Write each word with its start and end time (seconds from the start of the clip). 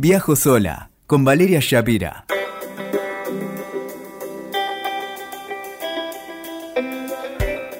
Viajo 0.00 0.36
sola 0.36 0.92
con 1.08 1.24
Valeria 1.24 1.58
Shapira. 1.60 2.24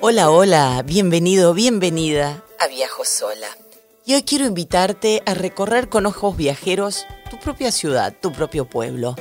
Hola, 0.01 0.29
hola, 0.29 0.83
bienvenido, 0.85 1.55
bienvenida 1.55 2.43
a 2.59 2.67
Viajo 2.67 3.05
sola. 3.05 3.47
Y 4.05 4.15
hoy 4.15 4.25
quiero 4.25 4.47
invitarte 4.47 5.23
a 5.27 5.35
recorrer 5.35 5.89
con 5.89 6.07
ojos 6.07 6.37
viajeros 6.37 7.07
tu 7.31 7.39
propia 7.39 7.71
ciudad, 7.71 8.13
tu 8.21 8.33
propio 8.33 8.65
pueblo. 8.65 9.15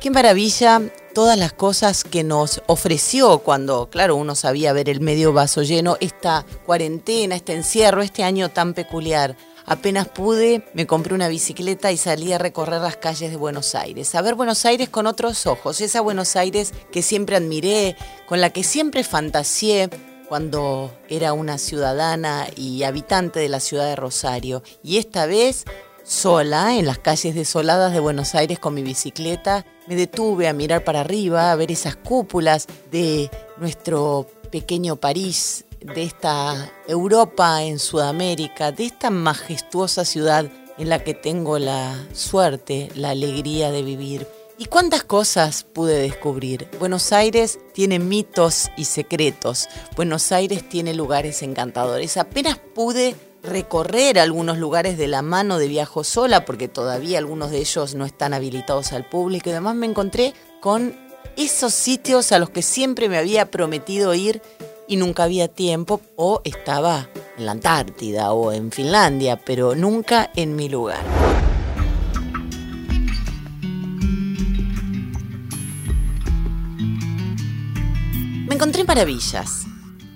Qué 0.00 0.10
maravilla 0.10 0.82
todas 1.14 1.38
las 1.38 1.52
cosas 1.52 2.02
que 2.02 2.24
nos 2.24 2.62
ofreció 2.66 3.38
cuando, 3.38 3.90
claro, 3.90 4.16
uno 4.16 4.34
sabía 4.34 4.72
ver 4.72 4.88
el 4.88 5.00
medio 5.00 5.32
vaso 5.32 5.62
lleno, 5.62 5.98
esta 6.00 6.44
cuarentena, 6.66 7.36
este 7.36 7.54
encierro, 7.54 8.02
este 8.02 8.24
año 8.24 8.48
tan 8.48 8.74
peculiar. 8.74 9.36
Apenas 9.70 10.08
pude, 10.08 10.64
me 10.74 10.88
compré 10.88 11.14
una 11.14 11.28
bicicleta 11.28 11.92
y 11.92 11.96
salí 11.96 12.32
a 12.32 12.38
recorrer 12.38 12.80
las 12.80 12.96
calles 12.96 13.30
de 13.30 13.36
Buenos 13.36 13.76
Aires, 13.76 14.16
a 14.16 14.20
ver 14.20 14.34
Buenos 14.34 14.64
Aires 14.64 14.88
con 14.88 15.06
otros 15.06 15.46
ojos, 15.46 15.80
esa 15.80 16.00
Buenos 16.00 16.34
Aires 16.34 16.74
que 16.90 17.02
siempre 17.02 17.36
admiré, 17.36 17.96
con 18.26 18.40
la 18.40 18.50
que 18.50 18.64
siempre 18.64 19.04
fantaseé 19.04 19.88
cuando 20.28 20.92
era 21.08 21.34
una 21.34 21.56
ciudadana 21.56 22.48
y 22.56 22.82
habitante 22.82 23.38
de 23.38 23.48
la 23.48 23.60
ciudad 23.60 23.86
de 23.86 23.94
Rosario. 23.94 24.64
Y 24.82 24.96
esta 24.96 25.26
vez, 25.26 25.66
sola, 26.02 26.74
en 26.74 26.84
las 26.84 26.98
calles 26.98 27.36
desoladas 27.36 27.92
de 27.92 28.00
Buenos 28.00 28.34
Aires 28.34 28.58
con 28.58 28.74
mi 28.74 28.82
bicicleta, 28.82 29.64
me 29.86 29.94
detuve 29.94 30.48
a 30.48 30.52
mirar 30.52 30.82
para 30.82 31.02
arriba, 31.02 31.52
a 31.52 31.54
ver 31.54 31.70
esas 31.70 31.94
cúpulas 31.94 32.66
de 32.90 33.30
nuestro 33.56 34.26
pequeño 34.50 34.96
París 34.96 35.64
de 35.80 36.02
esta 36.02 36.72
Europa 36.86 37.62
en 37.62 37.78
Sudamérica, 37.78 38.72
de 38.72 38.86
esta 38.86 39.10
majestuosa 39.10 40.04
ciudad 40.04 40.46
en 40.78 40.88
la 40.88 41.02
que 41.02 41.14
tengo 41.14 41.58
la 41.58 42.06
suerte, 42.12 42.88
la 42.94 43.10
alegría 43.10 43.70
de 43.70 43.82
vivir. 43.82 44.26
¿Y 44.58 44.66
cuántas 44.66 45.04
cosas 45.04 45.64
pude 45.64 45.98
descubrir? 45.98 46.68
Buenos 46.78 47.12
Aires 47.12 47.58
tiene 47.72 47.98
mitos 47.98 48.70
y 48.76 48.84
secretos. 48.84 49.68
Buenos 49.96 50.32
Aires 50.32 50.68
tiene 50.68 50.92
lugares 50.92 51.42
encantadores. 51.42 52.18
Apenas 52.18 52.58
pude 52.58 53.16
recorrer 53.42 54.18
algunos 54.18 54.58
lugares 54.58 54.98
de 54.98 55.08
la 55.08 55.22
mano 55.22 55.58
de 55.58 55.66
Viajo 55.66 56.04
Sola, 56.04 56.44
porque 56.44 56.68
todavía 56.68 57.18
algunos 57.18 57.50
de 57.50 57.58
ellos 57.58 57.94
no 57.94 58.04
están 58.04 58.34
habilitados 58.34 58.92
al 58.92 59.08
público. 59.08 59.48
Y 59.48 59.52
además 59.52 59.76
me 59.76 59.86
encontré 59.86 60.34
con 60.60 60.94
esos 61.36 61.72
sitios 61.72 62.32
a 62.32 62.38
los 62.38 62.50
que 62.50 62.60
siempre 62.60 63.08
me 63.08 63.16
había 63.16 63.50
prometido 63.50 64.12
ir 64.12 64.42
y 64.90 64.96
nunca 64.96 65.22
había 65.22 65.46
tiempo 65.46 66.00
o 66.16 66.42
estaba 66.44 67.08
en 67.38 67.46
la 67.46 67.52
Antártida 67.52 68.32
o 68.32 68.50
en 68.50 68.72
Finlandia, 68.72 69.40
pero 69.42 69.76
nunca 69.76 70.32
en 70.34 70.56
mi 70.56 70.68
lugar. 70.68 70.98
Me 78.48 78.56
encontré 78.56 78.82
maravillas. 78.82 79.64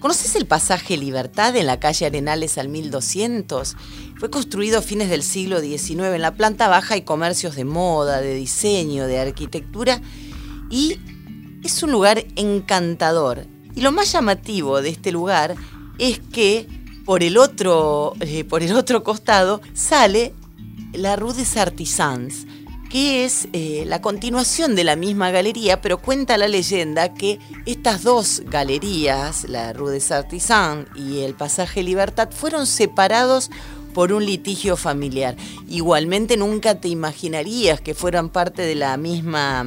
¿Conoces 0.00 0.34
el 0.34 0.46
pasaje 0.46 0.96
Libertad 0.96 1.54
en 1.54 1.66
la 1.66 1.78
calle 1.78 2.06
Arenales 2.06 2.58
al 2.58 2.68
1200? 2.68 3.76
Fue 4.18 4.28
construido 4.28 4.80
a 4.80 4.82
fines 4.82 5.08
del 5.08 5.22
siglo 5.22 5.60
XIX. 5.60 6.00
En 6.14 6.22
la 6.22 6.34
planta 6.34 6.66
baja 6.66 6.94
hay 6.94 7.02
comercios 7.02 7.54
de 7.54 7.64
moda, 7.64 8.20
de 8.20 8.34
diseño, 8.34 9.06
de 9.06 9.20
arquitectura 9.20 10.00
y 10.68 10.98
es 11.62 11.80
un 11.84 11.92
lugar 11.92 12.24
encantador. 12.34 13.53
Y 13.74 13.80
lo 13.80 13.92
más 13.92 14.12
llamativo 14.12 14.80
de 14.80 14.90
este 14.90 15.12
lugar 15.12 15.56
es 15.98 16.20
que 16.32 16.66
por 17.04 17.22
el 17.22 17.36
otro, 17.36 18.14
eh, 18.20 18.44
por 18.44 18.62
el 18.62 18.74
otro 18.74 19.02
costado 19.02 19.60
sale 19.74 20.32
la 20.92 21.16
Rue 21.16 21.34
des 21.34 21.56
Artisans, 21.56 22.46
que 22.88 23.24
es 23.24 23.48
eh, 23.52 23.84
la 23.86 24.00
continuación 24.00 24.76
de 24.76 24.84
la 24.84 24.96
misma 24.96 25.30
galería, 25.30 25.80
pero 25.80 25.98
cuenta 25.98 26.38
la 26.38 26.48
leyenda 26.48 27.12
que 27.12 27.40
estas 27.66 28.02
dos 28.04 28.42
galerías, 28.46 29.48
la 29.48 29.72
Rue 29.72 29.90
des 29.90 30.12
Artisans 30.12 30.86
y 30.94 31.20
el 31.20 31.34
Pasaje 31.34 31.82
Libertad, 31.82 32.30
fueron 32.30 32.66
separados 32.66 33.50
por 33.92 34.12
un 34.12 34.24
litigio 34.24 34.76
familiar. 34.76 35.36
Igualmente 35.68 36.36
nunca 36.36 36.80
te 36.80 36.88
imaginarías 36.88 37.80
que 37.80 37.94
fueran 37.94 38.28
parte 38.28 38.62
de 38.62 38.74
la 38.74 38.96
misma 38.96 39.64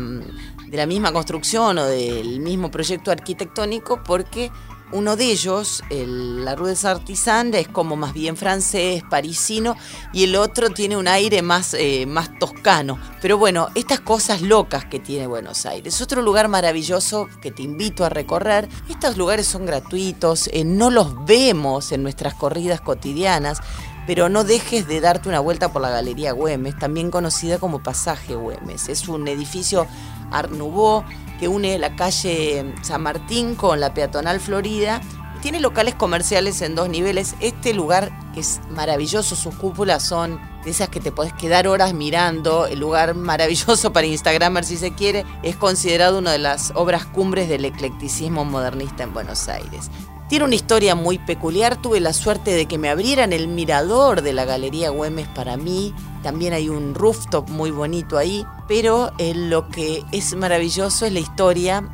de 0.68 0.78
la 0.78 0.86
misma 0.86 1.12
construcción 1.12 1.78
o 1.78 1.86
del 1.86 2.40
mismo 2.40 2.70
proyecto 2.70 3.12
arquitectónico 3.12 4.02
porque 4.04 4.52
uno 4.92 5.18
de 5.18 5.26
ellos, 5.26 5.84
el, 5.90 6.46
la 6.46 6.56
Rue 6.56 6.70
des 6.70 6.86
Artisans, 6.86 7.54
es 7.56 7.68
como 7.68 7.98
más 7.98 8.14
bien 8.14 8.38
francés, 8.38 9.04
parisino, 9.10 9.76
y 10.14 10.24
el 10.24 10.36
otro 10.38 10.70
tiene 10.70 10.96
un 10.96 11.10
aire 11.10 11.42
más, 11.42 11.74
eh, 11.74 12.06
más 12.06 12.30
toscano. 12.40 12.98
Pero 13.22 13.38
bueno, 13.38 13.68
estas 13.76 14.00
cosas 14.00 14.42
locas 14.42 14.86
que 14.86 15.00
tiene 15.00 15.28
Buenos 15.28 15.66
Aires. 15.66 16.02
Otro 16.02 16.22
lugar 16.22 16.48
maravilloso 16.48 17.28
que 17.42 17.52
te 17.52 17.64
invito 17.64 18.06
a 18.06 18.10
recorrer. 18.10 18.70
Estos 18.90 19.18
lugares 19.18 19.46
son 19.46 19.66
gratuitos, 19.66 20.50
eh, 20.54 20.64
no 20.64 20.90
los 20.90 21.26
vemos 21.26 21.92
en 21.92 22.04
nuestras 22.04 22.34
corridas 22.34 22.80
cotidianas, 22.80 23.60
pero 24.06 24.30
no 24.30 24.46
dejes 24.46 24.88
de 24.88 25.02
darte 25.02 25.28
una 25.28 25.42
vuelta 25.42 25.74
por 25.74 25.82
la 25.82 25.90
Galería 25.90 26.32
Güemes, 26.32 26.80
también 26.80 27.12
conocida 27.12 27.60
como 27.60 27.84
Pasaje 27.84 28.36
Güemes. 28.36 28.88
Es 28.88 29.10
un 29.10 29.28
edificio 29.28 29.86
Art 30.32 30.52
Nouveau 30.52 31.04
que 31.40 31.48
une 31.48 31.78
la 31.78 31.96
calle 31.96 32.74
San 32.82 33.04
Martín 33.04 33.56
con 33.56 33.80
la 33.80 33.94
peatonal 33.94 34.40
Florida. 34.40 35.02
Tiene 35.42 35.60
locales 35.60 35.96
comerciales 35.96 36.62
en 36.62 36.76
dos 36.76 36.90
niveles. 36.90 37.36
Este 37.40 37.74
lugar 37.74 38.12
es 38.36 38.60
maravilloso, 38.72 39.36
sus 39.36 39.54
cúpulas 39.56 40.04
son 40.04 40.40
de 40.64 40.72
esas 40.72 40.90
que 40.90 41.00
te 41.00 41.12
podés 41.12 41.34
quedar 41.34 41.68
horas 41.68 41.94
mirando. 41.94 42.66
El 42.66 42.80
lugar 42.80 43.14
maravilloso 43.14 43.94
para 43.94 44.08
Instagramer 44.08 44.66
si 44.66 44.78
se 44.78 44.94
quiere. 44.94 45.26
Es 45.44 45.56
considerado 45.56 46.20
una 46.20 46.32
de 46.32 46.40
las 46.40 46.72
obras 46.76 47.06
cumbres 47.06 47.50
del 47.50 47.66
eclecticismo 47.66 48.46
modernista 48.46 49.04
en 49.04 49.14
Buenos 49.14 49.48
Aires. 49.48 49.92
Tiene 50.30 50.44
una 50.44 50.56
historia 50.56 50.94
muy 50.94 51.20
peculiar. 51.20 51.82
Tuve 51.82 52.02
la 52.02 52.12
suerte 52.12 52.52
de 52.52 52.66
que 52.66 52.78
me 52.78 52.90
abrieran 52.90 53.32
el 53.32 53.48
mirador 53.48 54.22
de 54.22 54.34
la 54.34 54.44
Galería 54.44 54.90
Güemes 54.90 55.28
para 55.30 55.56
mí. 55.56 55.94
También 56.22 56.54
hay 56.54 56.68
un 56.68 56.96
rooftop 56.96 57.50
muy 57.50 57.72
bonito 57.72 58.18
ahí. 58.18 58.46
Pero 58.68 59.14
eh, 59.18 59.34
lo 59.34 59.70
que 59.70 60.04
es 60.12 60.36
maravilloso 60.36 61.06
es 61.06 61.14
la 61.14 61.20
historia 61.20 61.90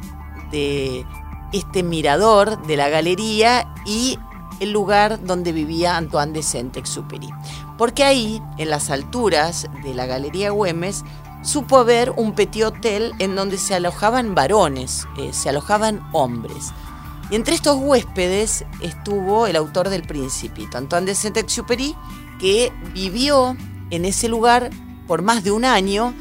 de 0.52 1.06
este 1.52 1.84
mirador 1.84 2.66
de 2.66 2.76
la 2.76 2.90
galería 2.90 3.72
y 3.86 4.18
el 4.60 4.72
lugar 4.72 5.24
donde 5.24 5.52
vivía 5.52 5.98
Antoine 5.98 6.34
de 6.34 6.42
Saint-Exupéry. 6.42 7.30
Porque 7.78 8.04
ahí, 8.04 8.42
en 8.58 8.70
las 8.70 8.90
alturas 8.90 9.68
de 9.84 9.94
la 9.94 10.06
Galería 10.06 10.52
Güemes, 10.52 11.04
supo 11.44 11.78
haber 11.78 12.12
un 12.12 12.34
petit 12.34 12.64
hotel 12.64 13.14
en 13.20 13.36
donde 13.36 13.58
se 13.58 13.76
alojaban 13.76 14.34
varones, 14.34 15.08
eh, 15.18 15.34
se 15.34 15.50
alojaban 15.50 16.02
hombres. 16.14 16.72
Y 17.30 17.36
entre 17.36 17.56
estos 17.56 17.78
huéspedes 17.80 18.66
estuvo 18.82 19.48
el 19.48 19.56
autor 19.56 19.90
del 19.90 20.04
Principito, 20.04 20.78
Antoine 20.78 21.08
de 21.08 21.16
Saint-Exupéry, 21.16 21.96
que 22.40 22.72
vivió 22.94 23.56
en 23.90 24.06
ese 24.06 24.28
lugar 24.28 24.70
por 25.08 25.22
más 25.22 25.44
de 25.44 25.52
un 25.52 25.66
año. 25.66 26.14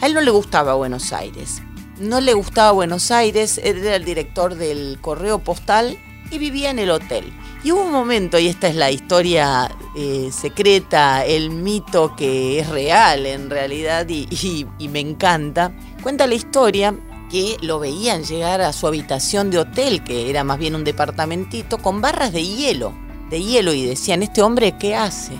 A 0.00 0.06
él 0.06 0.14
no 0.14 0.20
le 0.20 0.30
gustaba 0.30 0.74
Buenos 0.74 1.12
Aires. 1.12 1.62
No 1.98 2.20
le 2.20 2.34
gustaba 2.34 2.72
Buenos 2.72 3.10
Aires, 3.10 3.60
era 3.62 3.96
el 3.96 4.04
director 4.04 4.54
del 4.54 4.98
correo 5.00 5.38
postal 5.38 5.98
y 6.30 6.38
vivía 6.38 6.70
en 6.70 6.78
el 6.78 6.90
hotel. 6.90 7.32
Y 7.62 7.72
hubo 7.72 7.82
un 7.82 7.92
momento, 7.92 8.38
y 8.38 8.48
esta 8.48 8.68
es 8.68 8.74
la 8.74 8.90
historia 8.90 9.70
eh, 9.96 10.30
secreta, 10.32 11.24
el 11.24 11.50
mito 11.50 12.14
que 12.16 12.60
es 12.60 12.68
real 12.68 13.26
en 13.26 13.48
realidad 13.48 14.06
y 14.08 14.88
me 14.90 15.00
encanta, 15.00 15.72
cuenta 16.02 16.26
la 16.26 16.34
historia 16.34 16.94
que 17.34 17.56
lo 17.62 17.80
veían 17.80 18.22
llegar 18.22 18.60
a 18.60 18.72
su 18.72 18.86
habitación 18.86 19.50
de 19.50 19.58
hotel, 19.58 20.04
que 20.04 20.30
era 20.30 20.44
más 20.44 20.56
bien 20.56 20.76
un 20.76 20.84
departamentito, 20.84 21.78
con 21.78 22.00
barras 22.00 22.32
de 22.32 22.46
hielo, 22.46 22.94
de 23.28 23.42
hielo, 23.42 23.72
y 23.72 23.84
decían, 23.84 24.22
¿este 24.22 24.40
hombre 24.40 24.78
qué 24.78 24.94
hace? 24.94 25.32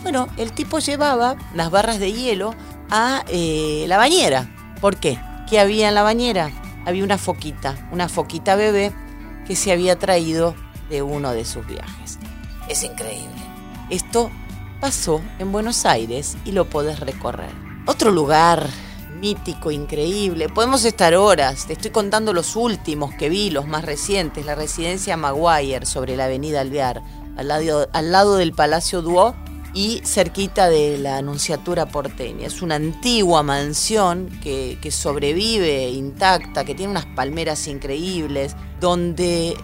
Bueno, 0.00 0.28
el 0.38 0.52
tipo 0.52 0.78
llevaba 0.78 1.36
las 1.54 1.70
barras 1.70 1.98
de 1.98 2.10
hielo 2.10 2.54
a 2.88 3.22
eh, 3.28 3.84
la 3.86 3.98
bañera. 3.98 4.48
¿Por 4.80 4.96
qué? 4.96 5.20
¿Qué 5.46 5.60
había 5.60 5.90
en 5.90 5.94
la 5.94 6.02
bañera? 6.02 6.50
Había 6.86 7.04
una 7.04 7.18
foquita, 7.18 7.86
una 7.92 8.08
foquita 8.08 8.56
bebé 8.56 8.90
que 9.46 9.54
se 9.54 9.72
había 9.72 9.98
traído 9.98 10.54
de 10.88 11.02
uno 11.02 11.32
de 11.32 11.44
sus 11.44 11.66
viajes. 11.66 12.18
Es 12.66 12.82
increíble. 12.82 13.42
Esto 13.90 14.30
pasó 14.80 15.20
en 15.38 15.52
Buenos 15.52 15.84
Aires 15.84 16.34
y 16.46 16.52
lo 16.52 16.64
podés 16.70 16.98
recorrer. 16.98 17.52
Otro 17.84 18.10
lugar 18.10 18.70
mítico, 19.22 19.70
increíble. 19.70 20.48
Podemos 20.48 20.84
estar 20.84 21.14
horas. 21.14 21.66
Te 21.68 21.74
estoy 21.74 21.92
contando 21.92 22.32
los 22.32 22.56
últimos 22.56 23.14
que 23.14 23.28
vi, 23.28 23.50
los 23.50 23.68
más 23.68 23.84
recientes. 23.84 24.44
La 24.44 24.56
residencia 24.56 25.16
Maguire 25.16 25.86
sobre 25.86 26.16
la 26.16 26.24
avenida 26.24 26.60
Alvear, 26.60 27.02
al 27.36 27.48
lado, 27.48 27.88
al 27.92 28.10
lado 28.10 28.34
del 28.34 28.52
Palacio 28.52 29.00
Duo 29.00 29.36
y 29.74 30.02
cerquita 30.04 30.68
de 30.68 30.98
la 30.98 31.18
Anunciatura 31.18 31.86
porteña. 31.86 32.48
Es 32.48 32.62
una 32.62 32.74
antigua 32.74 33.44
mansión 33.44 34.28
que, 34.42 34.76
que 34.82 34.90
sobrevive 34.90 35.88
intacta, 35.90 36.64
que 36.64 36.74
tiene 36.74 36.90
unas 36.90 37.06
palmeras 37.06 37.68
increíbles, 37.68 38.56
donde 38.80 39.56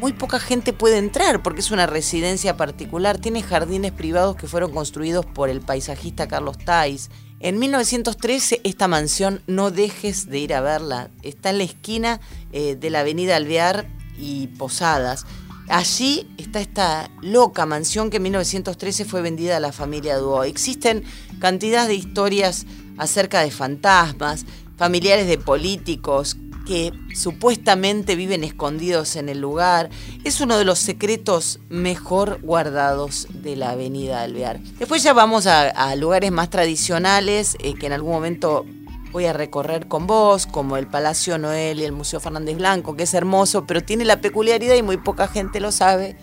muy 0.00 0.12
poca 0.12 0.38
gente 0.38 0.72
puede 0.72 0.98
entrar 0.98 1.42
porque 1.42 1.60
es 1.60 1.70
una 1.70 1.86
residencia 1.86 2.56
particular. 2.56 3.18
Tiene 3.18 3.42
jardines 3.42 3.92
privados 3.92 4.36
que 4.36 4.46
fueron 4.46 4.72
construidos 4.72 5.26
por 5.26 5.48
el 5.48 5.60
paisajista 5.60 6.28
Carlos 6.28 6.58
Tais. 6.58 7.10
En 7.40 7.58
1913 7.58 8.60
esta 8.64 8.88
mansión, 8.88 9.42
no 9.46 9.70
dejes 9.70 10.28
de 10.30 10.38
ir 10.38 10.54
a 10.54 10.60
verla, 10.60 11.10
está 11.22 11.50
en 11.50 11.58
la 11.58 11.64
esquina 11.64 12.20
eh, 12.52 12.76
de 12.76 12.90
la 12.90 13.00
avenida 13.00 13.36
Alvear 13.36 13.86
y 14.18 14.46
Posadas. 14.46 15.26
Allí 15.68 16.26
está 16.38 16.60
esta 16.60 17.10
loca 17.20 17.66
mansión 17.66 18.10
que 18.10 18.18
en 18.18 18.24
1913 18.24 19.04
fue 19.04 19.22
vendida 19.22 19.56
a 19.56 19.60
la 19.60 19.72
familia 19.72 20.18
Duo. 20.18 20.44
Existen 20.44 21.04
cantidad 21.38 21.86
de 21.86 21.94
historias 21.94 22.66
acerca 22.98 23.40
de 23.40 23.50
fantasmas, 23.50 24.44
familiares 24.76 25.26
de 25.26 25.38
políticos 25.38 26.36
que 26.66 26.92
supuestamente 27.14 28.16
viven 28.16 28.44
escondidos 28.44 29.16
en 29.16 29.28
el 29.28 29.40
lugar. 29.40 29.90
Es 30.24 30.40
uno 30.40 30.56
de 30.56 30.64
los 30.64 30.78
secretos 30.78 31.60
mejor 31.68 32.40
guardados 32.42 33.28
de 33.30 33.56
la 33.56 33.70
avenida 33.70 34.22
Alvear. 34.22 34.60
Después 34.78 35.02
ya 35.02 35.12
vamos 35.12 35.46
a, 35.46 35.94
lugares 35.96 36.32
más 36.32 36.50
tradicionales 36.50 37.56
eh, 37.60 37.74
que 37.74 37.86
en 37.86 37.92
algún 37.92 38.12
momento 38.12 38.64
voy 39.12 39.26
a 39.26 39.32
recorrer 39.32 39.86
con 39.86 40.08
vos, 40.08 40.46
como 40.46 40.76
el 40.76 40.88
Palacio 40.88 41.38
Noel 41.38 41.78
y 41.78 41.84
el 41.84 41.92
Museo 41.92 42.18
Fernández 42.18 42.56
Blanco, 42.56 42.96
que 42.96 43.04
es 43.04 43.14
hermoso, 43.14 43.64
pero 43.64 43.80
tiene 43.80 44.04
la 44.04 44.20
peculiaridad, 44.20 44.74
y 44.74 44.82
muy 44.82 44.96
poca 44.96 45.28
gente 45.28 45.60
lo 45.60 45.70
sabe, 45.70 46.16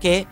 que 0.00 0.28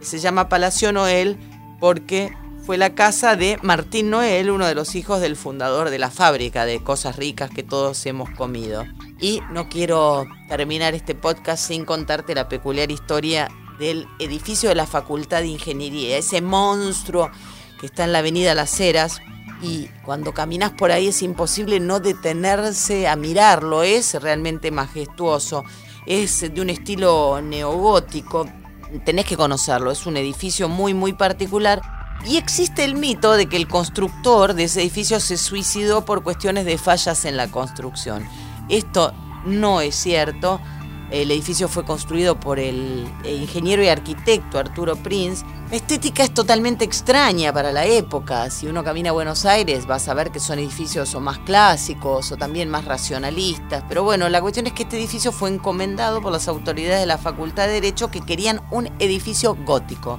se 0.00 0.18
llama 0.18 0.48
Palacio 0.48 0.92
Noel 0.92 1.36
porque 1.78 2.32
fue 2.64 2.76
la 2.78 2.94
casa 2.94 3.36
de 3.36 3.58
Martín 3.62 4.10
Noel, 4.10 4.50
uno 4.50 4.66
de 4.66 4.74
los 4.74 4.94
hijos 4.94 5.20
del 5.20 5.36
fundador 5.36 5.90
de 5.90 5.98
la 5.98 6.10
fábrica 6.10 6.64
de 6.64 6.82
cosas 6.82 7.16
ricas 7.16 7.50
que 7.50 7.62
todos 7.62 8.04
hemos 8.06 8.30
comido. 8.30 8.84
Y 9.20 9.42
no 9.50 9.68
quiero 9.68 10.26
terminar 10.48 10.94
este 10.94 11.14
podcast 11.14 11.66
sin 11.66 11.84
contarte 11.84 12.34
la 12.34 12.48
peculiar 12.48 12.90
historia 12.90 13.48
del 13.78 14.06
edificio 14.18 14.68
de 14.68 14.74
la 14.74 14.86
Facultad 14.86 15.40
de 15.40 15.48
Ingeniería, 15.48 16.16
ese 16.16 16.40
monstruo 16.40 17.30
que 17.80 17.86
está 17.86 18.04
en 18.04 18.12
la 18.12 18.18
Avenida 18.18 18.54
Las 18.54 18.78
Heras, 18.80 19.20
y 19.62 19.88
cuando 20.04 20.32
caminas 20.32 20.72
por 20.72 20.92
ahí 20.92 21.08
es 21.08 21.22
imposible 21.22 21.80
no 21.80 22.00
detenerse 22.00 23.08
a 23.08 23.16
mirarlo, 23.16 23.82
es 23.82 24.14
realmente 24.14 24.70
majestuoso, 24.70 25.64
es 26.06 26.40
de 26.40 26.60
un 26.60 26.70
estilo 26.70 27.40
neogótico, 27.42 28.46
tenés 29.04 29.26
que 29.26 29.36
conocerlo, 29.36 29.90
es 29.90 30.06
un 30.06 30.16
edificio 30.16 30.68
muy 30.68 30.94
muy 30.94 31.12
particular 31.12 31.82
y 32.26 32.36
existe 32.36 32.84
el 32.84 32.94
mito 32.94 33.32
de 33.32 33.46
que 33.46 33.56
el 33.56 33.68
constructor 33.68 34.54
de 34.54 34.64
ese 34.64 34.80
edificio 34.80 35.20
se 35.20 35.36
suicidó 35.36 36.04
por 36.04 36.22
cuestiones 36.22 36.64
de 36.64 36.78
fallas 36.78 37.24
en 37.24 37.36
la 37.36 37.48
construcción. 37.48 38.24
Esto 38.68 39.12
no 39.44 39.80
es 39.80 39.94
cierto. 39.94 40.60
El 41.10 41.30
edificio 41.30 41.68
fue 41.68 41.86
construido 41.86 42.38
por 42.38 42.58
el 42.58 43.08
ingeniero 43.24 43.82
y 43.82 43.88
arquitecto 43.88 44.58
Arturo 44.58 44.94
Prince. 44.96 45.42
La 45.70 45.76
estética 45.76 46.22
es 46.22 46.34
totalmente 46.34 46.84
extraña 46.84 47.50
para 47.50 47.72
la 47.72 47.86
época. 47.86 48.50
Si 48.50 48.66
uno 48.66 48.84
camina 48.84 49.08
a 49.08 49.14
Buenos 49.14 49.46
Aires 49.46 49.86
vas 49.86 50.08
a 50.08 50.14
ver 50.14 50.30
que 50.30 50.38
son 50.38 50.58
edificios 50.58 51.18
más 51.18 51.38
clásicos 51.38 52.30
o 52.30 52.36
también 52.36 52.68
más 52.68 52.84
racionalistas. 52.84 53.84
Pero 53.88 54.02
bueno, 54.02 54.28
la 54.28 54.42
cuestión 54.42 54.66
es 54.66 54.74
que 54.74 54.82
este 54.82 54.98
edificio 54.98 55.32
fue 55.32 55.48
encomendado 55.48 56.20
por 56.20 56.30
las 56.30 56.46
autoridades 56.46 57.00
de 57.00 57.06
la 57.06 57.16
Facultad 57.16 57.66
de 57.66 57.74
Derecho 57.74 58.10
que 58.10 58.20
querían 58.20 58.60
un 58.70 58.90
edificio 58.98 59.56
gótico 59.64 60.18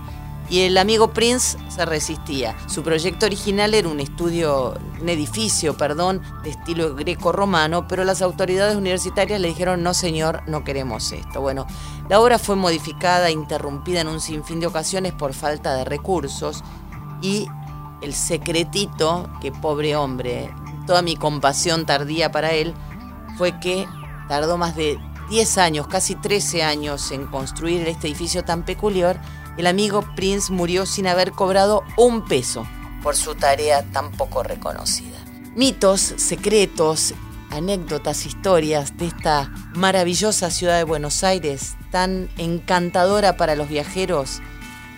y 0.49 0.61
el 0.61 0.77
amigo 0.77 1.13
Prince 1.13 1.57
se 1.69 1.85
resistía. 1.85 2.55
Su 2.67 2.81
proyecto 2.81 3.25
original 3.27 3.73
era 3.73 3.87
un 3.87 3.99
estudio, 3.99 4.75
un 4.99 5.09
edificio, 5.09 5.77
perdón, 5.77 6.21
de 6.43 6.49
estilo 6.49 6.95
greco-romano, 6.95 7.87
pero 7.87 8.03
las 8.03 8.21
autoridades 8.21 8.75
universitarias 8.75 9.39
le 9.39 9.49
dijeron, 9.49 9.83
no 9.83 9.93
señor, 9.93 10.41
no 10.47 10.63
queremos 10.63 11.11
esto. 11.11 11.41
Bueno, 11.41 11.67
la 12.09 12.19
obra 12.19 12.39
fue 12.39 12.55
modificada, 12.55 13.29
interrumpida 13.29 14.01
en 14.01 14.07
un 14.07 14.19
sinfín 14.19 14.59
de 14.59 14.67
ocasiones 14.67 15.13
por 15.13 15.33
falta 15.33 15.75
de 15.75 15.85
recursos 15.85 16.63
y 17.21 17.47
el 18.01 18.13
secretito, 18.13 19.29
que 19.41 19.51
pobre 19.51 19.95
hombre, 19.95 20.53
toda 20.87 21.01
mi 21.01 21.15
compasión 21.15 21.85
tardía 21.85 22.31
para 22.31 22.51
él, 22.51 22.73
fue 23.37 23.59
que 23.59 23.87
tardó 24.27 24.57
más 24.57 24.75
de 24.75 24.97
10 25.29 25.57
años, 25.59 25.87
casi 25.87 26.15
13 26.15 26.63
años 26.63 27.11
en 27.11 27.27
construir 27.27 27.87
este 27.87 28.07
edificio 28.07 28.43
tan 28.43 28.63
peculiar 28.63 29.21
el 29.59 29.67
amigo 29.67 30.01
Prince 30.15 30.53
murió 30.53 30.85
sin 30.85 31.05
haber 31.05 31.33
cobrado 31.33 31.83
un 31.97 32.23
peso 32.23 32.65
por 33.03 33.17
su 33.17 33.35
tarea 33.35 33.83
tan 33.91 34.09
poco 34.13 34.41
reconocida. 34.41 35.17
Mitos, 35.53 35.99
secretos, 35.99 37.13
anécdotas, 37.49 38.25
historias 38.25 38.95
de 38.95 39.07
esta 39.07 39.51
maravillosa 39.75 40.49
ciudad 40.49 40.77
de 40.77 40.85
Buenos 40.85 41.25
Aires, 41.25 41.75
tan 41.91 42.29
encantadora 42.37 43.35
para 43.35 43.55
los 43.55 43.67
viajeros 43.67 44.39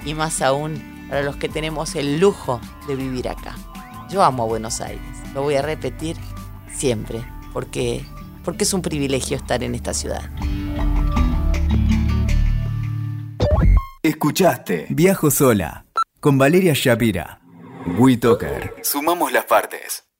y 0.05 0.13
más 0.13 0.43
aún 0.43 1.07
para 1.09 1.23
los 1.23 1.37
que 1.37 1.49
tenemos 1.49 1.95
el 1.95 2.19
lujo 2.19 2.61
de 2.87 2.95
vivir 2.95 3.29
acá. 3.29 3.55
Yo 4.11 4.21
amo 4.21 4.43
a 4.43 4.45
Buenos 4.45 4.79
Aires, 4.79 5.01
lo 5.33 5.41
voy 5.41 5.55
a 5.55 5.63
repetir 5.63 6.17
siempre, 6.71 7.25
porque, 7.51 8.05
porque 8.43 8.65
es 8.65 8.73
un 8.75 8.83
privilegio 8.83 9.37
estar 9.37 9.63
en 9.63 9.73
esta 9.73 9.95
ciudad. 9.95 10.29
Escuchaste 14.03 14.87
Viajo 14.89 15.29
Sola 15.29 15.85
con 16.19 16.39
Valeria 16.39 16.73
Shapira. 16.75 17.39
WeToker. 17.99 18.73
Sumamos 18.81 19.31
las 19.31 19.45
partes. 19.45 20.10